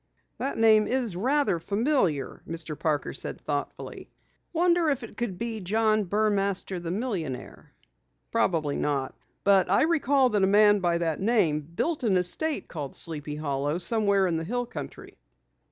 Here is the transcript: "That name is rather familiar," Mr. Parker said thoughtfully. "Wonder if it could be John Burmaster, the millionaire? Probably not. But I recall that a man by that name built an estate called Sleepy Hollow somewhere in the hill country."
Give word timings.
"That 0.39 0.57
name 0.57 0.87
is 0.87 1.15
rather 1.15 1.59
familiar," 1.59 2.41
Mr. 2.49 2.73
Parker 2.75 3.13
said 3.13 3.39
thoughtfully. 3.39 4.09
"Wonder 4.51 4.89
if 4.89 5.03
it 5.03 5.15
could 5.15 5.37
be 5.37 5.61
John 5.61 6.05
Burmaster, 6.05 6.79
the 6.81 6.89
millionaire? 6.89 7.71
Probably 8.31 8.77
not. 8.77 9.13
But 9.43 9.69
I 9.69 9.83
recall 9.83 10.29
that 10.29 10.43
a 10.43 10.47
man 10.47 10.79
by 10.79 10.97
that 10.97 11.19
name 11.21 11.61
built 11.61 12.03
an 12.03 12.17
estate 12.17 12.67
called 12.67 12.95
Sleepy 12.95 13.35
Hollow 13.35 13.77
somewhere 13.77 14.25
in 14.25 14.37
the 14.37 14.43
hill 14.43 14.65
country." 14.65 15.19